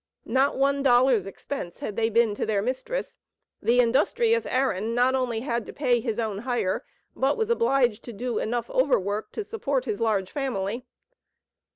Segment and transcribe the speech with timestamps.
[0.25, 3.17] Not one dollar's expense had they been to their mistress.
[3.61, 6.83] The industrious Aaron not only had to pay his own hire,
[7.15, 10.87] but was obliged to do enough over work to support his large family.